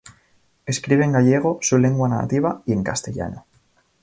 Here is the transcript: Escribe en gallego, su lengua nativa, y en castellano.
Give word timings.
Escribe 0.65 1.05
en 1.05 1.11
gallego, 1.11 1.59
su 1.61 1.77
lengua 1.77 2.09
nativa, 2.09 2.63
y 2.65 2.73
en 2.73 2.81
castellano. 2.83 3.45